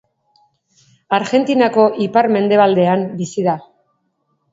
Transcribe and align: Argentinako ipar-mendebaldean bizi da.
Argentinako 1.17 1.85
ipar-mendebaldean 2.05 3.05
bizi 3.21 3.45
da. 3.49 3.55